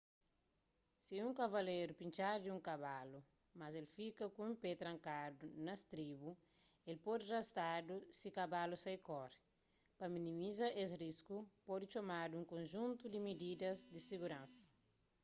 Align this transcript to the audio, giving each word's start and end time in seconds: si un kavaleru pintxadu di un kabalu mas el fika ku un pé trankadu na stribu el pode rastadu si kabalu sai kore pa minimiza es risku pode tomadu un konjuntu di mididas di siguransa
si 1.03 1.15
un 1.27 1.33
kavaleru 1.41 1.93
pintxadu 1.99 2.41
di 2.43 2.49
un 2.55 2.61
kabalu 2.69 3.19
mas 3.59 3.73
el 3.79 3.87
fika 3.95 4.25
ku 4.33 4.39
un 4.49 4.53
pé 4.61 4.71
trankadu 4.81 5.45
na 5.65 5.73
stribu 5.83 6.29
el 6.89 6.97
pode 7.05 7.23
rastadu 7.33 7.95
si 8.17 8.27
kabalu 8.37 8.75
sai 8.83 8.97
kore 9.07 9.37
pa 9.97 10.05
minimiza 10.15 10.67
es 10.83 10.91
risku 11.03 11.37
pode 11.67 11.85
tomadu 11.95 12.33
un 12.35 12.49
konjuntu 12.53 13.03
di 13.07 13.19
mididas 13.27 13.77
di 13.93 13.99
siguransa 14.09 14.63